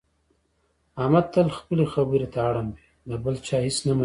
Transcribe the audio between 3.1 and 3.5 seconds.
بل